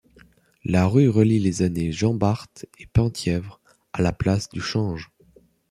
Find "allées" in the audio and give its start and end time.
1.61-1.91